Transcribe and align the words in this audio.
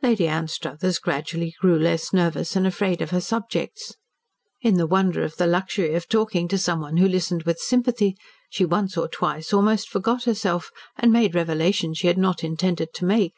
Lady 0.00 0.28
Anstruthers 0.28 1.00
gradually 1.00 1.56
grew 1.60 1.76
less 1.76 2.12
nervous 2.12 2.54
and 2.54 2.68
afraid 2.68 3.02
of 3.02 3.10
her 3.10 3.20
subjects. 3.20 3.96
In 4.60 4.74
the 4.76 4.86
wonder 4.86 5.24
of 5.24 5.38
the 5.38 5.46
luxury 5.48 5.94
of 5.96 6.08
talking 6.08 6.46
to 6.46 6.56
someone 6.56 6.98
who 6.98 7.08
listened 7.08 7.42
with 7.42 7.58
sympathy, 7.58 8.16
she 8.48 8.64
once 8.64 8.96
or 8.96 9.08
twice 9.08 9.52
almost 9.52 9.88
forgot 9.88 10.22
herself 10.22 10.70
and 10.96 11.10
made 11.10 11.34
revelations 11.34 11.98
she 11.98 12.06
had 12.06 12.16
not 12.16 12.44
intended 12.44 12.94
to 12.94 13.04
make. 13.04 13.36